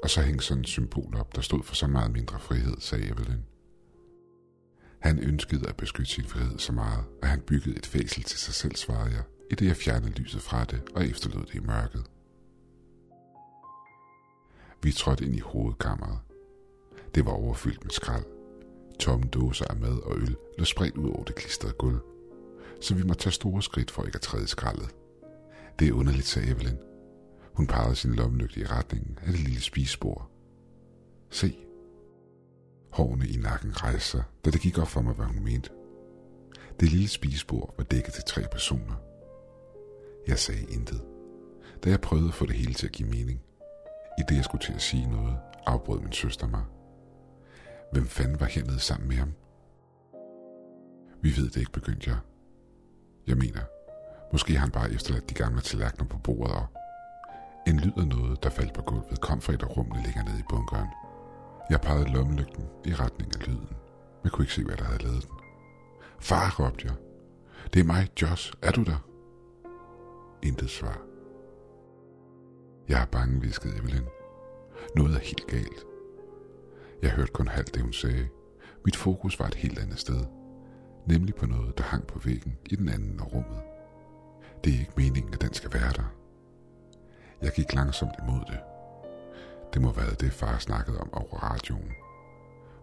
og 0.02 0.10
så 0.10 0.22
hænge 0.22 0.40
sådan 0.40 0.60
et 0.60 0.68
symbol 0.68 1.16
op, 1.16 1.36
der 1.36 1.40
stod 1.40 1.62
for 1.62 1.74
så 1.74 1.86
meget 1.86 2.12
mindre 2.12 2.40
frihed, 2.40 2.76
sagde 2.80 3.06
Evelyn. 3.06 3.42
Han 4.98 5.18
ønskede 5.18 5.68
at 5.68 5.76
beskytte 5.76 6.12
sin 6.12 6.24
frihed 6.24 6.58
så 6.58 6.72
meget, 6.72 7.04
at 7.22 7.28
han 7.28 7.40
byggede 7.40 7.76
et 7.76 7.86
fængsel 7.86 8.22
til 8.22 8.38
sig 8.38 8.54
selv, 8.54 8.76
svarede 8.76 9.14
jeg, 9.14 9.22
i 9.50 9.54
det 9.54 9.66
jeg 9.66 9.76
fjernede 9.76 10.10
lyset 10.10 10.42
fra 10.42 10.64
det 10.64 10.82
og 10.94 11.06
efterlod 11.06 11.46
det 11.46 11.54
i 11.54 11.60
mørket. 11.60 12.04
Vi 14.82 14.92
trådte 14.92 15.24
ind 15.24 15.34
i 15.36 15.40
hovedkammeret. 15.40 16.18
Det 17.14 17.24
var 17.26 17.32
overfyldt 17.32 17.84
med 17.84 17.90
skrald. 17.90 18.24
Tomme 18.98 19.26
dåser 19.26 19.64
af 19.64 19.76
mad 19.76 19.98
og 19.98 20.16
øl 20.16 20.36
lå 20.58 20.64
spredt 20.64 20.96
ud 20.96 21.08
over 21.08 21.24
det 21.24 21.34
klistrede 21.34 21.72
gulv, 21.72 22.00
så 22.80 22.94
vi 22.94 23.02
må 23.02 23.14
tage 23.14 23.32
store 23.32 23.62
skridt 23.62 23.90
for 23.90 24.04
ikke 24.04 24.16
at 24.16 24.22
træde 24.22 24.46
skraldet. 24.46 24.94
Det 25.78 25.88
er 25.88 25.92
underligt, 25.92 26.26
sagde 26.26 26.50
Evelyn. 26.50 26.76
Hun 27.52 27.66
pegede 27.66 27.96
sin 27.96 28.14
lommelygte 28.14 28.60
i 28.60 28.64
retningen 28.64 29.18
af 29.22 29.32
det 29.32 29.40
lille 29.40 29.60
spisbord. 29.60 30.30
Se. 31.30 31.56
Hårene 32.92 33.28
i 33.28 33.36
nakken 33.36 33.82
rejste 33.82 34.10
sig, 34.10 34.22
da 34.44 34.50
det 34.50 34.60
gik 34.60 34.78
op 34.78 34.88
for 34.88 35.00
mig, 35.00 35.14
hvad 35.14 35.26
hun 35.26 35.44
mente. 35.44 35.70
Det 36.80 36.90
lille 36.92 37.08
spisbord 37.08 37.74
var 37.76 37.84
dækket 37.84 38.14
til 38.14 38.24
tre 38.26 38.42
personer. 38.52 38.94
Jeg 40.26 40.38
sagde 40.38 40.66
intet, 40.68 41.02
da 41.84 41.90
jeg 41.90 42.00
prøvede 42.00 42.28
at 42.28 42.34
få 42.34 42.46
det 42.46 42.54
hele 42.54 42.74
til 42.74 42.86
at 42.86 42.92
give 42.92 43.08
mening. 43.08 43.40
I 44.18 44.22
det 44.28 44.36
jeg 44.36 44.44
skulle 44.44 44.64
til 44.64 44.72
at 44.72 44.82
sige 44.82 45.10
noget, 45.10 45.36
afbrød 45.66 46.00
min 46.00 46.12
søster 46.12 46.48
mig. 46.48 46.64
Hvem 47.92 48.06
fanden 48.06 48.40
var 48.40 48.46
hernede 48.46 48.80
sammen 48.80 49.08
med 49.08 49.16
ham? 49.16 49.32
Vi 51.22 51.36
ved 51.36 51.50
det 51.50 51.56
ikke, 51.56 51.72
begyndte 51.72 52.10
jeg. 52.10 52.18
Jeg 53.26 53.36
mener, 53.36 53.60
måske 54.32 54.52
har 54.52 54.60
han 54.60 54.70
bare 54.70 54.92
efterladt 54.92 55.30
de 55.30 55.34
gamle 55.34 55.60
tallerkener 55.60 56.08
på 56.08 56.18
bordet 56.18 56.54
og... 56.54 56.66
En 57.66 57.80
lyd 57.80 57.92
af 57.98 58.06
noget, 58.06 58.42
der 58.42 58.50
faldt 58.50 58.74
på 58.74 58.82
gulvet, 58.82 59.20
kom 59.20 59.40
fra 59.40 59.52
et 59.52 59.62
af 59.62 59.76
rummene 59.76 60.02
længere 60.02 60.24
nede 60.24 60.38
i 60.38 60.48
bunkeren. 60.48 60.88
Jeg 61.70 61.80
pegede 61.80 62.12
lommelygten 62.12 62.64
i 62.84 62.94
retning 62.94 63.32
af 63.34 63.46
lyden, 63.48 63.68
men 64.22 64.30
kunne 64.30 64.44
ikke 64.44 64.54
se, 64.54 64.64
hvad 64.64 64.76
der 64.76 64.84
havde 64.84 65.02
lavet 65.02 65.22
den. 65.22 65.38
Far, 66.20 66.56
råbte 66.58 66.86
jeg. 66.86 66.94
Det 67.72 67.80
er 67.80 67.84
mig, 67.84 68.08
Josh. 68.22 68.52
Er 68.62 68.70
du 68.70 68.82
der? 68.82 68.98
Intet 70.42 70.70
svar. 70.70 71.02
Jeg 72.88 73.02
er 73.02 73.06
bange, 73.06 73.40
viskede 73.40 73.76
Evelyn. 73.76 74.06
Noget 74.96 75.14
er 75.14 75.20
helt 75.20 75.46
galt. 75.46 75.84
Jeg 77.02 77.10
hørte 77.10 77.32
kun 77.32 77.48
halvt 77.48 77.74
det, 77.74 77.82
hun 77.82 77.92
sagde. 77.92 78.28
Mit 78.84 78.96
fokus 78.96 79.38
var 79.40 79.46
et 79.46 79.54
helt 79.54 79.78
andet 79.78 79.98
sted. 79.98 80.24
Nemlig 81.06 81.34
på 81.34 81.46
noget, 81.46 81.78
der 81.78 81.84
hang 81.84 82.06
på 82.06 82.18
væggen 82.18 82.58
i 82.66 82.76
den 82.76 82.88
anden 82.88 83.20
af 83.20 83.32
rummet. 83.34 83.62
Det 84.64 84.74
er 84.74 84.78
ikke 84.78 84.92
meningen, 84.96 85.34
at 85.34 85.40
den 85.40 85.54
skal 85.54 85.72
være 85.72 85.92
der. 85.92 86.14
Jeg 87.42 87.52
gik 87.56 87.74
langsomt 87.74 88.12
imod 88.22 88.40
det. 88.46 88.60
Det 89.74 89.82
må 89.82 89.92
være 89.92 90.14
det, 90.20 90.32
far 90.32 90.58
snakkede 90.58 91.00
om 91.00 91.14
over 91.14 91.36
radioen. 91.36 91.92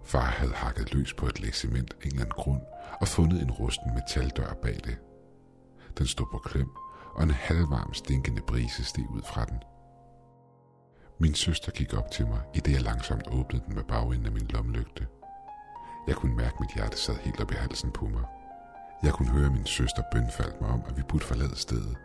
Far 0.04 0.26
havde 0.26 0.54
hakket 0.54 0.94
løs 0.94 1.14
på 1.14 1.26
et 1.26 1.40
læg 1.42 1.56
cement 1.56 1.94
en 2.02 2.08
eller 2.08 2.22
anden 2.22 2.36
grund 2.36 2.62
og 3.02 3.08
fundet 3.08 3.42
en 3.42 3.52
rusten 3.52 3.94
metaldør 3.94 4.54
bag 4.62 4.80
det. 4.84 4.98
Den 5.98 6.08
stod 6.08 6.28
på 6.32 6.38
klem, 6.38 6.70
og 7.16 7.24
en 7.24 7.32
halvvarm 7.32 7.94
stinkende 7.94 8.42
brise 8.42 8.84
steg 8.84 9.10
ud 9.10 9.22
fra 9.22 9.46
den– 9.46 9.58
min 11.24 11.36
søster 11.36 11.72
gik 11.72 11.94
op 11.94 12.12
til 12.12 12.28
mig, 12.28 12.42
i 12.54 12.60
det 12.60 12.72
jeg 12.72 12.82
langsomt 12.82 13.28
åbnede 13.28 13.64
den 13.66 13.76
med 13.76 13.84
bagenden 13.84 14.26
af 14.26 14.32
min 14.32 14.48
lommelygte. 14.48 15.08
Jeg 16.08 16.16
kunne 16.16 16.36
mærke, 16.36 16.54
at 16.54 16.60
mit 16.60 16.74
hjerte 16.76 16.98
sad 16.98 17.16
helt 17.16 17.42
op 17.42 17.52
i 17.52 17.56
halsen 17.56 17.92
på 17.92 18.06
mig. 18.06 18.24
Jeg 19.04 19.14
kunne 19.14 19.30
høre 19.30 19.50
min 19.50 19.66
søster 19.66 20.04
bønfaldt 20.12 20.62
mig 20.62 20.70
om, 20.70 20.82
at 20.88 20.98
vi 20.98 21.02
burde 21.10 21.26
forlade 21.26 21.56
stedet. 21.56 21.98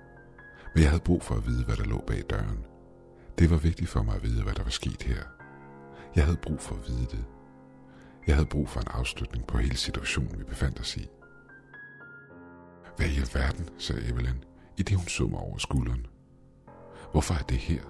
Men 0.75 0.83
jeg 0.83 0.91
havde 0.91 1.03
brug 1.03 1.23
for 1.23 1.35
at 1.35 1.47
vide, 1.47 1.65
hvad 1.65 1.77
der 1.77 1.85
lå 1.85 2.05
bag 2.07 2.23
døren. 2.31 2.65
Det 3.39 3.51
var 3.51 3.57
vigtigt 3.57 3.91
for 3.91 4.03
mig 4.03 4.15
at 4.15 4.23
vide, 4.23 4.43
hvad 4.43 4.55
der 4.55 4.63
var 4.63 4.71
sket 4.71 5.03
her. 5.03 5.23
Jeg 6.17 6.25
havde 6.25 6.37
brug 6.37 6.61
for 6.61 6.75
at 6.75 6.89
vide 6.89 7.07
det. 7.07 7.25
Jeg 8.27 8.35
havde 8.35 8.49
brug 8.49 8.69
for 8.69 8.81
en 8.81 8.89
afslutning 8.91 9.47
på 9.47 9.59
hele 9.59 9.77
situationen, 9.77 10.39
vi 10.39 10.45
befandt 10.45 10.81
os 10.81 10.97
i. 10.97 11.09
Hvad 12.97 13.07
i 13.07 13.19
alverden, 13.19 13.69
sagde 13.79 14.09
Evelyn, 14.09 14.39
i 14.77 14.83
det 14.83 14.97
hun 14.97 15.07
så 15.07 15.27
mig 15.27 15.41
over 15.41 15.59
skulderen. 15.59 16.07
Hvorfor 17.13 17.35
er 17.35 17.43
det 17.43 17.59
her? 17.59 17.83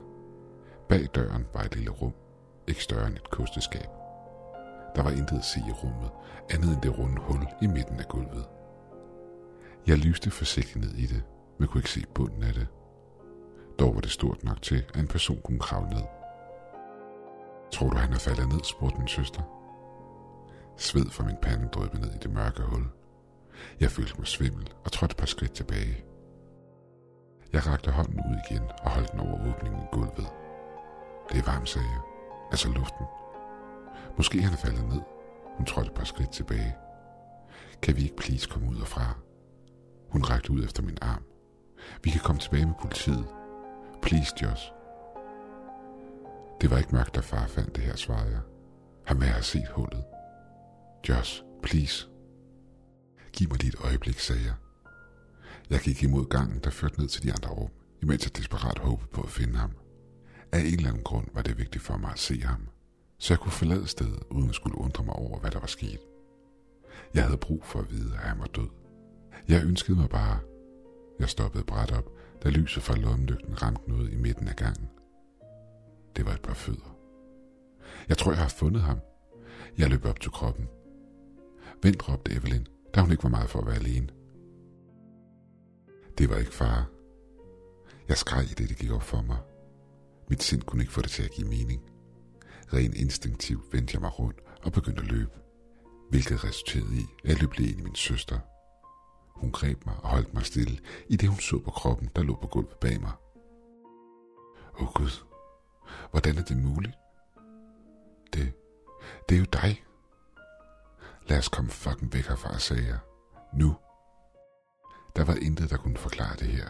Bag 0.89 1.07
døren 1.15 1.47
var 1.55 1.63
et 1.63 1.75
lille 1.77 1.91
rum, 1.91 2.13
ikke 2.67 2.83
større 2.83 3.07
end 3.07 3.17
et 3.17 3.31
kosteskab. 3.31 3.98
Der 4.99 5.05
var 5.05 5.11
intet 5.11 5.39
at 5.39 5.45
se 5.45 5.61
i 5.69 5.73
rummet, 5.73 6.11
andet 6.51 6.73
end 6.73 6.83
det 6.83 6.99
runde 6.99 7.21
hul 7.21 7.47
i 7.63 7.67
midten 7.67 8.01
af 8.01 8.09
gulvet. 8.09 8.47
Jeg 9.87 9.99
lyste 9.99 10.31
forsigtigt 10.31 10.85
ned 10.85 10.95
i 10.95 11.07
det, 11.07 11.23
men 11.59 11.69
kunne 11.69 11.79
ikke 11.79 11.91
se 11.91 12.05
bunden 12.15 12.43
af 12.43 12.55
det. 12.55 12.67
Dog 13.79 13.95
var 13.95 14.01
det 14.01 14.11
stort 14.11 14.45
nok 14.45 14.63
til, 14.63 14.85
at 14.89 15.01
en 15.01 15.09
person 15.09 15.41
kunne 15.45 15.59
kravle 15.59 15.91
ned. 15.91 16.03
Tror 17.73 17.91
du, 17.91 17.97
han 17.97 18.13
er 18.13 18.19
faldet 18.19 18.49
ned, 18.49 18.61
spurgte 18.65 18.99
min 18.99 19.09
søster. 19.09 19.43
Sved 20.77 21.11
fra 21.11 21.25
min 21.25 21.37
pande 21.43 21.69
drøbte 21.69 22.01
ned 22.01 22.15
i 22.15 22.19
det 22.23 22.31
mørke 22.31 22.63
hul. 22.63 22.85
Jeg 23.81 23.91
følte 23.91 24.15
mig 24.19 24.27
svimmel 24.27 24.73
og 24.85 24.93
trådte 24.93 25.13
et 25.13 25.17
par 25.17 25.27
skridt 25.27 25.53
tilbage. 25.53 26.05
Jeg 27.53 27.67
rakte 27.67 27.91
hånden 27.91 28.21
ud 28.31 28.37
igen 28.51 28.63
og 28.85 28.91
holdt 28.91 29.13
den 29.13 29.21
over 29.21 29.55
åbningen 29.55 29.81
i 29.81 29.87
gulvet. 29.93 30.29
Det 31.33 31.39
er 31.39 31.51
varmt, 31.53 31.69
sagde 31.69 31.89
jeg. 31.89 32.01
Altså 32.51 32.69
luften. 32.69 33.07
Måske 34.17 34.43
han 34.43 34.53
er 34.53 34.57
faldet 34.57 34.89
ned. 34.89 35.01
Hun 35.57 35.67
trådte 35.67 35.91
et 35.91 35.95
par 35.95 36.05
skridt 36.05 36.31
tilbage. 36.31 36.77
Kan 37.83 37.97
vi 37.97 38.03
ikke 38.03 38.17
please 38.17 38.49
komme 38.49 38.71
ud 38.71 38.81
og 38.81 38.87
fra? 38.87 39.15
Hun 40.11 40.25
rakte 40.25 40.51
ud 40.53 40.65
efter 40.65 40.83
min 40.83 40.99
arm. 41.03 41.23
Vi 42.05 42.11
kan 42.11 42.21
komme 42.21 42.41
tilbage 42.41 42.67
med 42.67 42.75
politiet. 42.81 43.27
Please, 44.03 44.35
Josh. 44.43 44.73
Det 46.61 46.71
var 46.71 46.79
ikke 46.79 46.95
mørkt, 46.95 47.15
da 47.15 47.21
far 47.21 47.47
fandt 47.47 47.77
det 47.77 47.85
her, 47.85 47.97
svarede 47.97 48.31
jeg. 48.31 48.41
Han 49.07 49.21
vil 49.21 49.29
have 49.29 49.43
set 49.43 49.69
hullet. 49.69 50.05
Josh, 51.09 51.43
please. 51.63 52.07
Giv 53.33 53.49
mig 53.49 53.63
dit 53.63 53.75
øjeblik, 53.85 54.19
sagde 54.19 54.45
jeg. 54.45 54.55
Jeg 55.71 55.81
gik 55.81 56.03
imod 56.03 56.27
gangen, 56.27 56.61
der 56.65 56.71
førte 56.71 57.01
ned 57.01 57.09
til 57.09 57.23
de 57.23 57.33
andre 57.33 57.51
rum, 57.51 57.71
imens 58.03 58.25
jeg 58.25 58.37
desperat 58.37 58.79
håbede 58.79 59.09
på 59.13 59.23
at 59.23 59.31
finde 59.31 59.59
ham. 59.59 59.71
Af 60.53 60.59
en 60.59 60.67
eller 60.67 60.89
anden 60.89 61.05
grund 61.05 61.27
var 61.35 61.43
det 61.43 61.59
vigtigt 61.59 61.85
for 61.85 61.97
mig 61.97 62.13
at 62.13 62.19
se 62.19 62.43
ham, 62.43 62.69
så 63.19 63.35
jeg 63.35 63.41
kunne 63.41 63.53
forlade 63.53 63.87
stedet, 63.87 64.23
uden 64.31 64.49
at 64.49 64.55
skulle 64.55 64.79
undre 64.79 65.05
mig 65.05 65.15
over, 65.15 65.39
hvad 65.39 65.51
der 65.51 65.59
var 65.59 65.67
sket. 65.67 66.01
Jeg 67.15 67.25
havde 67.25 67.37
brug 67.37 67.65
for 67.65 67.79
at 67.79 67.91
vide, 67.91 68.15
at 68.15 68.21
han 68.21 68.39
var 68.39 68.47
død. 68.47 68.69
Jeg 69.49 69.65
ønskede 69.65 69.99
mig 69.99 70.09
bare. 70.09 70.39
Jeg 71.19 71.29
stoppede 71.29 71.65
bræt 71.65 71.93
op, 71.93 72.11
da 72.45 72.49
lyset 72.49 72.83
fra 72.83 72.97
lommelygten 72.97 73.63
ramte 73.63 73.91
noget 73.91 74.13
i 74.13 74.17
midten 74.17 74.49
af 74.49 74.57
gangen. 74.57 74.89
Det 76.17 76.27
var 76.27 76.33
et 76.33 76.43
par 76.43 76.55
fødder. 76.55 76.97
Jeg 78.09 78.19
tror, 78.19 78.33
jeg 78.33 78.41
har 78.41 78.49
fundet 78.49 78.83
ham. 78.83 78.99
Jeg 79.79 79.91
løb 79.91 80.05
op 80.05 80.21
til 80.21 80.31
kroppen. 80.31 80.69
Vent, 81.83 82.09
råbte 82.09 82.33
Evelyn, 82.33 82.65
da 82.95 83.01
hun 83.01 83.11
ikke 83.11 83.23
var 83.23 83.29
meget 83.29 83.51
for 83.51 83.61
at 83.61 83.67
være 83.67 83.77
alene. 83.77 84.09
Det 86.19 86.31
var 86.31 86.37
ikke 86.37 86.55
far. 86.55 86.91
Jeg 88.09 88.17
skreg 88.17 88.45
i 88.45 88.55
det, 88.55 88.69
det 88.69 88.77
gik 88.77 88.91
op 88.91 89.03
for 89.03 89.23
mig. 89.23 89.39
Mit 90.31 90.43
sind 90.43 90.63
kunne 90.63 90.83
ikke 90.83 90.93
få 90.93 91.03
det 91.03 91.11
til 91.11 91.23
at 91.23 91.31
give 91.31 91.49
mening. 91.49 91.83
Rent 92.73 92.95
instinktivt 92.95 93.73
vendte 93.73 93.95
jeg 93.95 94.01
mig 94.01 94.19
rundt 94.19 94.41
og 94.63 94.73
begyndte 94.73 95.03
at 95.03 95.09
løbe, 95.09 95.31
hvilket 96.11 96.45
resulterede 96.45 96.97
i, 96.97 97.07
at 97.25 97.31
jeg 97.31 97.41
løb 97.41 97.53
lige 97.53 97.71
ind 97.71 97.79
i 97.81 97.83
min 97.83 97.95
søster. 97.95 98.39
Hun 99.35 99.53
greb 99.53 99.87
mig 99.87 99.97
og 100.03 100.09
holdt 100.09 100.35
mig 100.35 100.47
stille, 100.47 100.79
i 101.09 101.17
det 101.17 101.29
hun 101.29 101.39
så 101.39 101.59
på 101.59 101.71
kroppen, 101.71 102.11
der 102.17 102.23
lå 102.23 102.39
på 102.41 102.47
gulvet 102.47 102.77
bag 102.81 103.01
mig. 103.01 103.13
Åh 104.75 104.83
oh 104.83 104.93
Gud, 104.95 105.25
hvordan 106.11 106.39
er 106.39 106.43
det 106.43 106.57
muligt? 106.57 106.95
Det, 108.33 108.53
det 109.29 109.35
er 109.35 109.39
jo 109.39 109.47
dig. 109.53 109.85
Lad 111.29 111.39
os 111.39 111.49
komme 111.49 111.71
fucking 111.71 112.13
væk 112.13 112.27
herfra, 112.27 112.59
sagde 112.59 112.87
jeg. 112.87 112.99
Nu. 113.55 113.77
Der 115.17 115.25
var 115.25 115.35
intet, 115.35 115.71
der 115.71 115.77
kunne 115.77 115.97
forklare 115.97 116.37
det 116.37 116.49
her, 116.49 116.69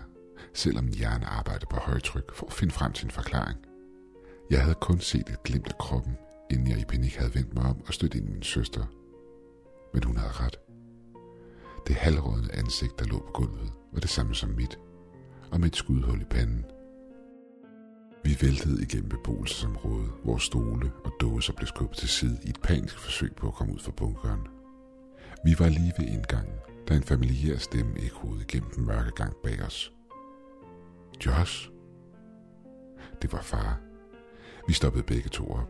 selvom 0.55 0.85
min 0.85 0.95
hjerne 0.95 1.27
arbejdede 1.27 1.67
på 1.71 1.77
højtryk 1.77 2.35
for 2.35 2.47
at 2.47 2.53
finde 2.53 2.75
frem 2.75 2.93
til 2.93 3.05
en 3.05 3.11
forklaring. 3.11 3.68
Jeg 4.51 4.63
havde 4.63 4.75
kun 4.81 5.01
set 5.01 5.29
et 5.29 5.43
glimt 5.43 5.69
af 5.69 5.79
kroppen, 5.79 6.17
inden 6.51 6.69
jeg 6.69 6.79
i 6.79 6.85
panik 6.85 7.17
havde 7.17 7.35
vendt 7.35 7.55
mig 7.55 7.65
om 7.65 7.83
og 7.87 7.95
stødt 7.95 8.15
ind 8.15 8.29
i 8.29 8.33
min 8.33 8.43
søster. 8.43 8.87
Men 9.95 10.05
hun 10.05 10.17
havde 10.17 10.33
ret. 10.33 10.57
Det 11.87 11.97
halvrådende 11.97 12.55
ansigt, 12.55 12.99
der 12.99 13.05
lå 13.05 13.19
på 13.19 13.33
gulvet, 13.35 13.73
var 13.93 14.01
det 14.01 14.11
samme 14.11 14.35
som 14.35 14.51
mit, 14.51 14.79
og 15.51 15.61
med 15.61 15.69
et 15.69 15.77
skudhul 15.77 16.21
i 16.21 16.25
panden. 16.25 16.65
Vi 18.25 18.39
væltede 18.41 18.83
igennem 18.83 19.09
beboelsesområdet, 19.09 20.11
hvor 20.25 20.39
stole 20.39 20.93
og 21.05 21.13
dåser 21.21 21.53
blev 21.53 21.67
skubbet 21.67 21.99
til 21.99 22.09
side 22.09 22.39
i 22.45 22.49
et 22.49 22.61
panisk 22.61 22.99
forsøg 22.99 23.37
på 23.37 23.49
at 23.49 23.55
komme 23.55 23.75
ud 23.75 23.79
fra 23.79 23.93
bunkeren. 23.93 24.41
Vi 25.45 25.55
var 25.59 25.69
lige 25.69 25.93
ved 25.99 26.07
indgangen, 26.07 26.55
da 26.89 26.95
en 26.97 27.03
familiær 27.03 27.57
stemme 27.57 27.99
ekkoede 27.99 28.43
igennem 28.43 28.71
den 28.71 28.87
mørke 28.87 29.11
gang 29.11 29.37
bag 29.45 29.63
os. 29.63 29.93
Josh? 31.27 31.71
Det 33.23 33.33
var 33.33 33.43
far. 33.43 33.88
Vi 34.69 34.73
stoppede 34.73 35.05
begge 35.05 35.29
to 35.29 35.51
op. 35.51 35.69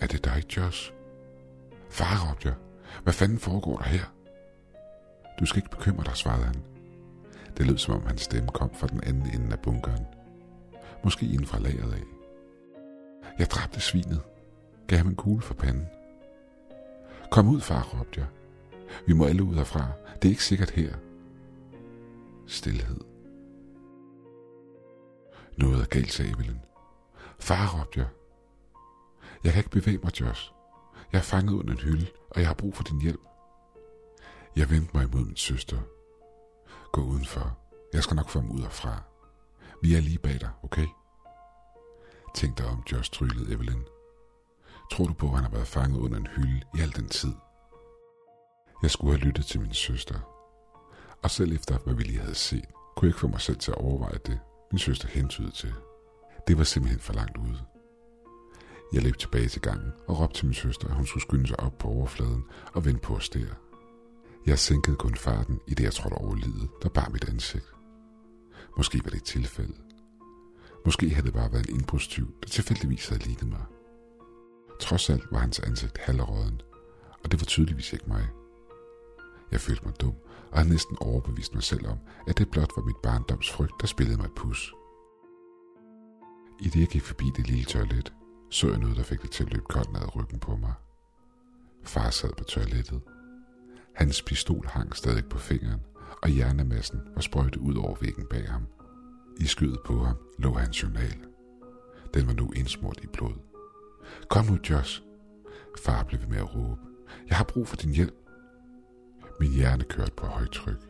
Er 0.00 0.06
det 0.06 0.24
dig, 0.24 0.56
Josh? 0.56 0.92
Far, 1.90 2.30
råbte 2.30 2.48
jeg. 2.48 2.56
Hvad 3.02 3.12
fanden 3.12 3.38
foregår 3.38 3.76
der 3.76 3.84
her? 3.84 4.04
Du 5.40 5.46
skal 5.46 5.58
ikke 5.58 5.70
bekymre 5.70 6.04
dig, 6.04 6.16
svarede 6.16 6.44
han. 6.44 6.62
Det 7.56 7.66
lød 7.66 7.78
som 7.78 7.94
om 7.94 8.06
hans 8.06 8.22
stemme 8.22 8.48
kom 8.48 8.74
fra 8.74 8.86
den 8.86 9.04
anden 9.04 9.34
ende 9.34 9.52
af 9.52 9.60
bunkeren. 9.60 10.06
Måske 11.04 11.26
inden 11.26 11.46
fra 11.46 11.58
lageret 11.58 11.92
af. 11.92 12.02
Jeg 13.38 13.46
dræbte 13.50 13.80
svinet. 13.80 14.22
Gav 14.86 14.98
ham 14.98 15.08
en 15.08 15.16
kugle 15.16 15.42
for 15.42 15.54
panden. 15.54 15.86
Kom 17.30 17.48
ud, 17.48 17.60
far, 17.60 17.82
råbte 17.82 18.20
jeg. 18.20 18.28
Vi 19.06 19.12
må 19.12 19.24
alle 19.24 19.42
ud 19.42 19.54
herfra. 19.54 19.88
Det 20.22 20.28
er 20.28 20.32
ikke 20.32 20.44
sikkert 20.44 20.70
her. 20.70 20.94
Stilhed. 22.46 23.00
Noget 25.56 25.80
er 25.80 25.86
galt, 25.86 26.12
sagde 26.12 26.30
Evelyn. 26.30 26.65
Far, 27.38 27.80
råbte 27.80 28.00
jeg. 28.00 28.08
Jeg 29.44 29.52
kan 29.52 29.60
ikke 29.60 29.70
bevæge 29.70 29.98
mig, 29.98 30.20
Josh. 30.20 30.52
Jeg 31.12 31.18
er 31.18 31.22
fanget 31.22 31.52
under 31.52 31.72
en 31.72 31.78
hylde, 31.78 32.06
og 32.30 32.40
jeg 32.40 32.46
har 32.48 32.54
brug 32.54 32.74
for 32.74 32.82
din 32.82 33.00
hjælp. 33.00 33.20
Jeg 34.56 34.70
vendte 34.70 34.90
mig 34.96 35.04
imod 35.04 35.24
min 35.24 35.36
søster. 35.36 35.78
Gå 36.92 37.00
udenfor. 37.00 37.58
Jeg 37.92 38.02
skal 38.02 38.14
nok 38.16 38.28
få 38.28 38.40
ham 38.40 38.50
ud 38.50 38.60
herfra. 38.60 39.02
Vi 39.82 39.94
er 39.94 40.00
lige 40.00 40.18
bag 40.18 40.40
dig, 40.40 40.50
okay? 40.62 40.86
Tænk 42.34 42.58
dig 42.58 42.66
om, 42.66 42.82
Josh 42.92 43.10
tryllede 43.12 43.52
Evelyn. 43.52 43.82
Tror 44.92 45.06
du 45.06 45.12
på, 45.12 45.26
at 45.26 45.32
han 45.32 45.42
har 45.42 45.50
været 45.50 45.66
fanget 45.66 45.98
under 45.98 46.18
en 46.18 46.26
hylde 46.26 46.62
i 46.76 46.80
al 46.80 46.96
den 46.96 47.08
tid? 47.08 47.32
Jeg 48.82 48.90
skulle 48.90 49.18
have 49.18 49.26
lyttet 49.26 49.46
til 49.46 49.60
min 49.60 49.74
søster. 49.74 50.20
Og 51.22 51.30
selv 51.30 51.52
efter, 51.52 51.78
hvad 51.78 51.94
vi 51.94 52.02
lige 52.02 52.18
havde 52.18 52.34
set, 52.34 52.64
kunne 52.96 53.06
jeg 53.06 53.08
ikke 53.08 53.20
få 53.20 53.28
mig 53.28 53.40
selv 53.40 53.56
til 53.56 53.70
at 53.70 53.78
overveje 53.78 54.18
det, 54.26 54.40
min 54.72 54.78
søster 54.78 55.08
hentydede 55.08 55.52
til. 55.52 55.74
Det 56.46 56.58
var 56.58 56.64
simpelthen 56.64 57.00
for 57.00 57.12
langt 57.12 57.36
ude. 57.36 57.60
Jeg 58.92 59.02
løb 59.02 59.16
tilbage 59.18 59.48
til 59.48 59.62
gangen 59.62 59.92
og 60.08 60.20
råbte 60.20 60.36
til 60.36 60.46
min 60.46 60.54
søster, 60.54 60.88
at 60.88 60.94
hun 60.94 61.06
skulle 61.06 61.22
skynde 61.22 61.46
sig 61.46 61.60
op 61.60 61.78
på 61.78 61.88
overfladen 61.88 62.44
og 62.74 62.84
vende 62.84 63.00
på 63.00 63.14
os 63.14 63.28
der. 63.28 63.46
Jeg 64.46 64.58
sænkede 64.58 64.96
kun 64.96 65.14
farten 65.14 65.60
i 65.66 65.74
det, 65.74 65.84
jeg 65.84 65.92
trådte 65.92 66.14
over 66.14 66.34
livet, 66.34 66.68
der 66.82 66.88
bar 66.88 67.08
mit 67.12 67.28
ansigt. 67.28 67.72
Måske 68.76 69.00
var 69.04 69.10
det 69.10 69.16
et 69.16 69.24
tilfælde. 69.24 69.74
Måske 70.84 71.10
havde 71.10 71.26
det 71.26 71.34
bare 71.34 71.52
været 71.52 71.68
en 71.68 71.74
indbrudstyv, 71.74 72.34
der 72.42 72.48
tilfældigvis 72.48 73.08
havde 73.08 73.22
lignet 73.22 73.48
mig. 73.48 73.64
Trods 74.80 75.10
alt 75.10 75.32
var 75.32 75.38
hans 75.38 75.58
ansigt 75.58 75.98
halvråden, 75.98 76.60
og 77.24 77.32
det 77.32 77.40
var 77.40 77.44
tydeligvis 77.44 77.92
ikke 77.92 78.08
mig. 78.08 78.28
Jeg 79.50 79.60
følte 79.60 79.84
mig 79.84 80.00
dum, 80.00 80.14
og 80.50 80.58
havde 80.58 80.70
næsten 80.70 80.96
overbevist 81.00 81.54
mig 81.54 81.62
selv 81.62 81.86
om, 81.86 81.98
at 82.28 82.38
det 82.38 82.50
blot 82.50 82.70
var 82.76 82.82
mit 82.82 82.96
barndoms 83.02 83.50
frygt, 83.50 83.80
der 83.80 83.86
spillede 83.86 84.16
mig 84.16 84.24
et 84.24 84.34
pus. 84.34 84.74
I 86.60 86.68
det 86.68 86.80
jeg 86.80 86.88
gik 86.88 87.02
forbi 87.02 87.24
det 87.36 87.46
lille 87.46 87.64
toilet, 87.64 88.12
så 88.50 88.68
jeg 88.68 88.78
noget, 88.78 88.96
der 88.96 89.02
fik 89.02 89.22
det 89.22 89.30
til 89.30 89.44
at 89.44 89.52
løbe 89.52 89.64
koldt 89.68 89.92
ned 89.92 90.00
ad 90.00 90.16
ryggen 90.16 90.38
på 90.38 90.56
mig. 90.56 90.72
Far 91.84 92.10
sad 92.10 92.30
på 92.38 92.44
toilettet. 92.44 93.00
Hans 93.94 94.22
pistol 94.22 94.66
hang 94.66 94.96
stadig 94.96 95.24
på 95.24 95.38
fingeren, 95.38 95.80
og 96.22 96.28
hjernemassen 96.28 97.00
var 97.14 97.20
sprøjtet 97.20 97.56
ud 97.56 97.74
over 97.74 97.96
væggen 98.00 98.26
bag 98.30 98.50
ham. 98.50 98.66
I 99.40 99.46
skødet 99.46 99.80
på 99.86 100.04
ham 100.04 100.16
lå 100.38 100.54
hans 100.54 100.82
journal. 100.82 101.26
Den 102.14 102.26
var 102.26 102.32
nu 102.32 102.52
indsmurt 102.52 103.00
i 103.02 103.06
blod. 103.06 103.34
Kom 104.30 104.46
nu, 104.46 104.58
Josh. 104.70 105.02
Far 105.78 106.02
blev 106.02 106.20
ved 106.20 106.28
med 106.28 106.38
at 106.38 106.54
råbe. 106.54 106.80
Jeg 107.28 107.36
har 107.36 107.44
brug 107.44 107.68
for 107.68 107.76
din 107.76 107.90
hjælp. 107.90 108.14
Min 109.40 109.52
hjerne 109.52 109.84
kørte 109.84 110.12
på 110.16 110.26
højtryk. 110.26 110.80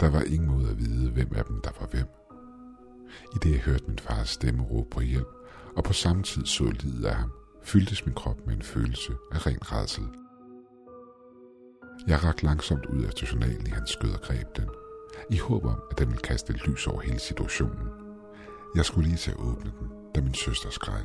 Der 0.00 0.10
var 0.10 0.20
ingen 0.20 0.48
måde 0.48 0.70
at 0.70 0.78
vide, 0.78 1.10
hvem 1.10 1.32
af 1.34 1.44
dem 1.44 1.60
der 1.60 1.70
var 1.80 1.86
hvem. 1.86 2.06
I 3.34 3.38
det 3.42 3.50
jeg 3.50 3.60
hørte 3.60 3.84
min 3.88 3.98
fars 3.98 4.28
stemme 4.28 4.62
råbe 4.62 4.90
på 4.90 5.00
hjælp, 5.00 5.28
og 5.76 5.84
på 5.84 5.92
samme 5.92 6.22
tid 6.22 6.46
så 6.46 6.64
livet 6.64 7.04
af 7.04 7.14
ham, 7.14 7.32
fyldtes 7.62 8.06
min 8.06 8.14
krop 8.14 8.46
med 8.46 8.54
en 8.54 8.62
følelse 8.62 9.12
af 9.32 9.46
ren 9.46 9.72
redsel. 9.72 10.04
Jeg 12.06 12.24
rakte 12.24 12.44
langsomt 12.44 12.86
ud 12.86 13.04
efter 13.04 13.26
journalen 13.32 13.66
i 13.66 13.70
hans 13.70 13.90
skød 13.90 14.12
og 14.12 14.20
greb 14.20 14.56
den, 14.56 14.68
i 15.30 15.36
håb 15.36 15.64
om, 15.64 15.80
at 15.90 15.98
den 15.98 16.08
ville 16.08 16.22
kaste 16.22 16.54
et 16.54 16.66
lys 16.66 16.86
over 16.86 17.00
hele 17.00 17.18
situationen. 17.18 17.88
Jeg 18.76 18.84
skulle 18.84 19.08
lige 19.08 19.18
til 19.18 19.30
at 19.30 19.36
åbne 19.36 19.72
den, 19.80 19.88
da 20.14 20.20
min 20.20 20.34
søster 20.34 20.70
skreg. 20.70 21.04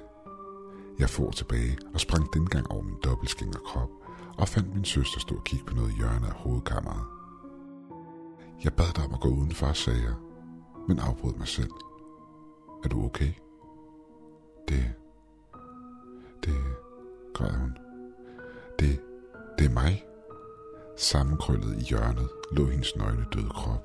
Jeg 0.99 1.09
får 1.09 1.31
tilbage 1.31 1.77
og 1.93 1.99
sprang 1.99 2.33
dengang 2.33 2.71
over 2.71 2.81
min 2.81 2.97
dobbeltskænger 3.03 3.59
krop 3.59 3.89
og 4.37 4.47
fandt 4.47 4.73
min 4.73 4.85
søster 4.85 5.19
stå 5.19 5.35
og 5.35 5.43
kigge 5.43 5.65
på 5.65 5.75
noget 5.75 5.91
i 5.91 5.95
hjørnet 5.97 6.27
af 6.27 6.33
hovedkammeret. 6.33 7.05
Jeg 8.63 8.73
bad 8.73 8.93
dig 8.95 9.05
om 9.05 9.13
at 9.13 9.19
gå 9.19 9.29
udenfor, 9.29 9.73
sagde 9.73 10.01
jeg, 10.01 10.13
men 10.87 10.99
afbrød 10.99 11.33
mig 11.33 11.47
selv. 11.47 11.71
Er 12.83 12.89
du 12.89 13.05
okay? 13.05 13.33
Det... 14.67 14.93
Det... 16.45 16.55
græd 17.33 17.51
hun. 17.51 17.77
Det... 18.79 18.99
Det 19.59 19.65
er 19.65 19.73
mig. 19.73 20.05
Sammenkrøllet 20.97 21.77
i 21.77 21.81
hjørnet 21.81 22.29
lå 22.51 22.65
hendes 22.65 22.95
nøgne 22.95 23.25
døde 23.33 23.49
krop. 23.49 23.83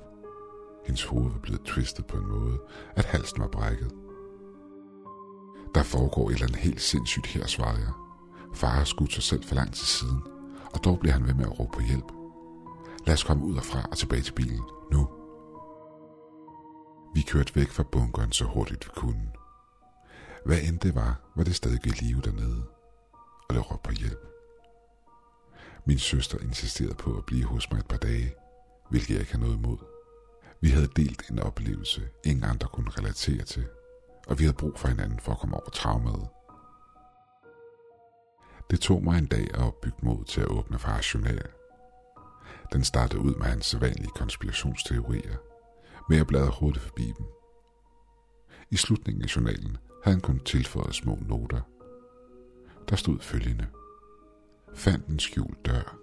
Hendes 0.85 1.03
hoved 1.03 1.31
var 1.31 1.39
blevet 1.39 1.61
twistet 1.61 2.05
på 2.05 2.17
en 2.17 2.27
måde, 2.27 2.57
at 2.95 3.05
halsen 3.05 3.41
var 3.41 3.47
brækket. 3.47 3.91
Der 5.75 5.83
foregår 5.83 6.29
et 6.29 6.33
eller 6.33 6.47
andet 6.47 6.59
helt 6.59 6.81
sindssygt 6.81 7.27
her, 7.27 7.45
svarede 7.45 7.79
jeg. 7.79 7.91
Far 8.53 8.69
har 8.69 8.83
skudt 8.83 9.13
sig 9.13 9.23
selv 9.23 9.43
for 9.43 9.55
langt 9.55 9.75
til 9.75 9.87
siden, 9.87 10.23
og 10.73 10.83
dog 10.83 10.99
bliver 10.99 11.13
han 11.13 11.27
ved 11.27 11.33
med 11.33 11.45
at 11.45 11.59
råbe 11.59 11.71
på 11.73 11.81
hjælp. 11.81 12.11
Lad 13.05 13.13
os 13.13 13.23
komme 13.23 13.45
ud 13.45 13.53
herfra 13.53 13.87
og 13.91 13.97
tilbage 13.97 14.21
til 14.21 14.33
bilen, 14.33 14.61
nu. 14.91 15.07
Vi 17.17 17.21
kørte 17.21 17.55
væk 17.55 17.69
fra 17.69 17.83
bunkeren 17.83 18.31
så 18.31 18.45
hurtigt 18.45 18.85
vi 18.85 18.91
kunne. 18.95 19.31
Hvad 20.45 20.57
end 20.61 20.79
det 20.79 20.95
var, 20.95 21.19
var 21.35 21.43
det 21.43 21.55
stadig 21.55 21.85
i 21.85 21.89
live 21.89 22.21
dernede, 22.21 22.63
og 23.49 23.55
det 23.55 23.71
råbte 23.71 23.87
på 23.87 23.91
hjælp. 23.91 24.27
Min 25.85 25.99
søster 25.99 26.39
insisterede 26.39 26.95
på 26.95 27.17
at 27.17 27.25
blive 27.25 27.43
hos 27.45 27.71
mig 27.71 27.79
et 27.79 27.87
par 27.87 27.97
dage, 27.97 28.33
hvilket 28.89 29.09
jeg 29.09 29.19
ikke 29.19 29.31
havde 29.31 29.43
noget 29.43 29.57
imod. 29.57 29.77
Vi 30.61 30.69
havde 30.69 30.87
delt 30.95 31.29
en 31.29 31.39
oplevelse, 31.39 32.09
ingen 32.25 32.43
andre 32.43 32.67
kunne 32.67 32.91
relatere 32.91 33.45
til, 33.45 33.67
og 34.27 34.39
vi 34.39 34.43
havde 34.43 34.57
brug 34.57 34.79
for 34.79 34.87
hinanden 34.87 35.19
for 35.19 35.31
at 35.31 35.39
komme 35.39 35.55
over 35.55 35.69
traumet. 35.69 36.27
Det 38.71 38.79
tog 38.79 39.03
mig 39.03 39.17
en 39.17 39.27
dag 39.27 39.47
at 39.53 39.61
opbygge 39.61 39.97
mod 40.01 40.25
til 40.25 40.41
at 40.41 40.47
åbne 40.47 40.79
fars 40.79 41.13
journal. 41.13 41.47
Den 42.73 42.83
startede 42.83 43.21
ud 43.21 43.35
med 43.35 43.45
hans 43.45 43.65
sædvanlige 43.65 44.11
konspirationsteorier, 44.15 45.37
men 46.09 46.17
jeg 46.17 46.27
bladrede 46.27 46.51
hurtigt 46.59 46.85
forbi 46.85 47.13
dem. 47.17 47.25
I 48.71 48.75
slutningen 48.75 49.23
af 49.23 49.35
journalen 49.35 49.77
havde 50.03 50.15
han 50.15 50.21
kun 50.21 50.39
tilføjet 50.39 50.95
små 50.95 51.19
noter. 51.21 51.61
Der 52.89 52.95
stod 52.95 53.19
følgende. 53.19 53.67
Fandt 54.73 55.07
en 55.07 55.19
skjult 55.19 55.65
dør. 55.65 55.97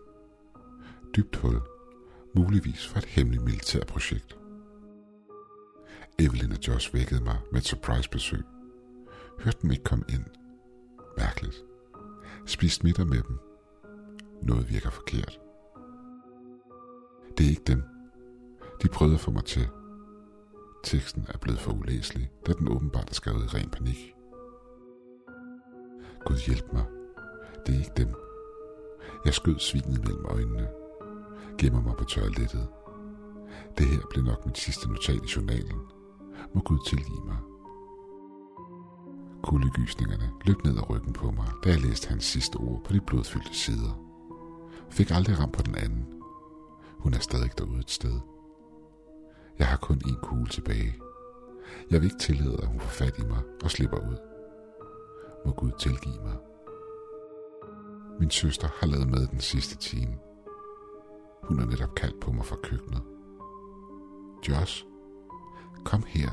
Dybt 1.16 1.36
hul. 1.36 1.60
Muligvis 2.36 2.86
for 2.86 2.98
et 2.98 3.04
hemmeligt 3.04 3.44
militærprojekt. 3.44 4.38
Evelyn 6.18 6.52
og 6.52 6.68
Josh 6.68 6.94
vækkede 6.94 7.24
mig 7.24 7.38
med 7.52 7.60
et 7.60 7.66
surprise-besøg. 7.66 8.42
Hørte 9.40 9.58
dem 9.62 9.70
ikke 9.70 9.84
komme 9.84 10.04
ind. 10.08 10.24
Mærkeligt. 11.18 11.64
Spiste 12.46 12.86
middag 12.86 13.06
med 13.06 13.22
dem. 13.22 13.38
Noget 14.42 14.70
virker 14.70 14.90
forkert. 14.90 15.40
Det 17.38 17.46
er 17.46 17.50
ikke 17.50 17.62
dem. 17.66 17.82
De 18.82 18.88
prøvede 18.88 19.14
at 19.14 19.20
få 19.20 19.30
mig 19.30 19.44
til. 19.44 19.68
Teksten 20.84 21.26
er 21.28 21.38
blevet 21.38 21.60
for 21.60 21.72
ulæselig, 21.72 22.30
da 22.46 22.52
den 22.52 22.68
åbenbart 22.68 23.10
er 23.10 23.14
skrevet 23.14 23.44
i 23.44 23.56
ren 23.56 23.70
panik. 23.70 24.14
Gud 26.26 26.46
hjælp 26.46 26.72
mig. 26.72 26.84
Det 27.66 27.74
er 27.74 27.78
ikke 27.78 27.92
dem. 27.96 28.14
Jeg 29.24 29.34
skød 29.34 29.58
svinet 29.58 30.04
mellem 30.04 30.24
øjnene. 30.24 30.68
Gemmer 31.58 31.82
mig 31.82 31.96
på 31.96 32.04
toilettet. 32.04 32.68
Det 33.78 33.86
her 33.86 34.00
blev 34.10 34.24
nok 34.24 34.46
mit 34.46 34.58
sidste 34.58 34.88
notat 34.88 35.24
i 35.24 35.32
journalen. 35.36 35.78
Må 36.54 36.60
Gud 36.60 36.78
tilgive 36.86 37.24
mig. 37.24 37.38
Kuldegysningerne 39.42 40.30
løb 40.46 40.64
ned 40.64 40.76
ad 40.76 40.90
ryggen 40.90 41.12
på 41.12 41.30
mig, 41.30 41.48
da 41.64 41.68
jeg 41.68 41.80
læste 41.80 42.08
hans 42.08 42.24
sidste 42.24 42.56
ord 42.56 42.84
på 42.84 42.92
de 42.92 43.00
blodfyldte 43.00 43.54
sider. 43.54 44.00
Fik 44.90 45.10
aldrig 45.10 45.38
ramt 45.38 45.52
på 45.52 45.62
den 45.62 45.74
anden. 45.74 46.06
Hun 46.98 47.14
er 47.14 47.18
stadig 47.18 47.58
derude 47.58 47.78
et 47.78 47.90
sted. 47.90 48.20
Jeg 49.58 49.66
har 49.66 49.76
kun 49.76 50.00
en 50.06 50.16
kugle 50.22 50.46
tilbage. 50.46 50.94
Jeg 51.90 52.00
vil 52.00 52.06
ikke 52.06 52.18
tillade, 52.18 52.58
at 52.62 52.66
hun 52.68 52.80
får 52.80 52.88
fat 52.88 53.18
i 53.18 53.24
mig 53.24 53.42
og 53.64 53.70
slipper 53.70 53.96
ud. 53.96 54.16
Må 55.46 55.52
Gud 55.52 55.70
tilgive 55.78 56.22
mig. 56.22 56.36
Min 58.20 58.30
søster 58.30 58.68
har 58.80 58.86
lavet 58.86 59.08
mad 59.08 59.26
den 59.26 59.40
sidste 59.40 59.76
time. 59.76 60.18
Hun 61.42 61.58
har 61.58 61.66
netop 61.66 61.94
kaldt 61.94 62.20
på 62.20 62.32
mig 62.32 62.44
fra 62.44 62.56
køkkenet. 62.62 63.02
Josh, 64.48 64.84
kom 65.84 66.02
her. 66.06 66.30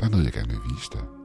Der 0.00 0.06
er 0.06 0.10
noget, 0.10 0.24
jeg 0.24 0.32
gerne 0.32 0.48
vil 0.48 0.70
vise 0.70 0.90
dig. 0.92 1.15